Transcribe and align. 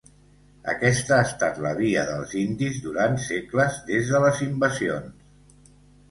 Aquesta 0.71 1.17
ha 1.17 1.25
estat 1.25 1.59
la 1.65 1.73
via 1.79 2.05
dels 2.07 2.33
indis 2.39 2.79
durant 2.85 3.17
segles, 3.25 3.77
des 3.91 4.09
de 4.13 4.23
les 4.25 4.41
invasions. 4.47 5.69